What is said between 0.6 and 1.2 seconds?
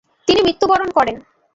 বরণ করেন।